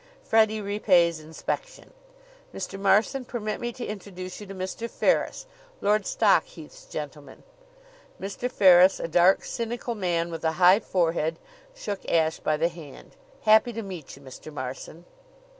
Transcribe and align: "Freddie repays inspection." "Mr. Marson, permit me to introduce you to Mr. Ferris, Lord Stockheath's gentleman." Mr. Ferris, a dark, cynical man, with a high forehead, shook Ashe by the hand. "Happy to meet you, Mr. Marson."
"Freddie 0.23 0.61
repays 0.61 1.19
inspection." 1.19 1.93
"Mr. 2.51 2.79
Marson, 2.79 3.23
permit 3.23 3.59
me 3.59 3.71
to 3.71 3.85
introduce 3.85 4.41
you 4.41 4.47
to 4.47 4.55
Mr. 4.55 4.89
Ferris, 4.89 5.45
Lord 5.79 6.07
Stockheath's 6.07 6.85
gentleman." 6.87 7.43
Mr. 8.19 8.49
Ferris, 8.49 8.99
a 8.99 9.07
dark, 9.07 9.43
cynical 9.45 9.93
man, 9.93 10.31
with 10.31 10.43
a 10.43 10.53
high 10.53 10.79
forehead, 10.79 11.37
shook 11.75 12.03
Ashe 12.11 12.39
by 12.39 12.57
the 12.57 12.67
hand. 12.69 13.15
"Happy 13.41 13.71
to 13.73 13.83
meet 13.83 14.15
you, 14.15 14.23
Mr. 14.23 14.51
Marson." 14.51 15.05